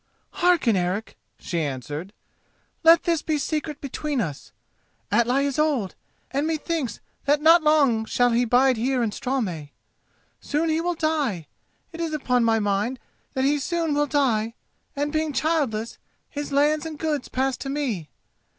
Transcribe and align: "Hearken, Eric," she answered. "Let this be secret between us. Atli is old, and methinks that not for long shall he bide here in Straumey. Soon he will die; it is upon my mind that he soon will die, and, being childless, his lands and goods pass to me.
"Hearken, 0.31 0.75
Eric," 0.75 1.15
she 1.37 1.61
answered. 1.61 2.11
"Let 2.83 3.03
this 3.03 3.21
be 3.21 3.37
secret 3.37 3.79
between 3.79 4.19
us. 4.19 4.51
Atli 5.11 5.45
is 5.45 5.59
old, 5.59 5.93
and 6.31 6.47
methinks 6.47 6.99
that 7.25 7.39
not 7.39 7.61
for 7.61 7.65
long 7.65 8.05
shall 8.05 8.31
he 8.31 8.43
bide 8.43 8.77
here 8.77 9.03
in 9.03 9.11
Straumey. 9.11 9.73
Soon 10.39 10.69
he 10.69 10.81
will 10.81 10.95
die; 10.95 11.45
it 11.91 12.01
is 12.01 12.13
upon 12.15 12.43
my 12.43 12.57
mind 12.57 12.97
that 13.35 13.43
he 13.45 13.59
soon 13.59 13.93
will 13.93 14.07
die, 14.07 14.55
and, 14.95 15.13
being 15.13 15.33
childless, 15.33 15.99
his 16.31 16.51
lands 16.51 16.83
and 16.87 16.97
goods 16.97 17.27
pass 17.29 17.55
to 17.57 17.69
me. 17.69 18.09